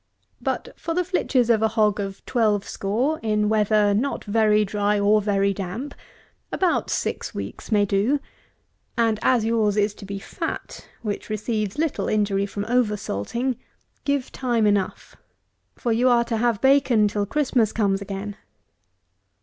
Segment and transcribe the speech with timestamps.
[0.41, 4.99] But for the flitches of a hog of twelve score, in weather not very dry
[4.99, 5.93] or very damp,
[6.51, 8.19] about six weeks may do;
[8.97, 13.57] and as yours is to be fat, which receives little injury from over salting,
[14.03, 15.17] give time enough;
[15.75, 18.35] for you are to have bacon till Christmas comes again.